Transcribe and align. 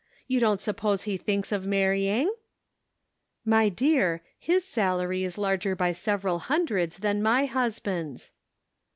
You 0.27 0.39
don't 0.39 0.59
suppose 0.59 1.03
he 1.03 1.15
thinks 1.15 1.51
of 1.51 1.67
marrying?" 1.67 2.33
"My 3.55 3.69
dear, 3.69 4.23
his 4.39 4.65
salary 4.65 5.23
is 5.23 5.37
larger 5.37 5.75
by 5.75 5.91
several 5.91 6.39
hundreds 6.39 6.97
than 6.97 7.21
my 7.21 7.45
husband's." 7.45 8.31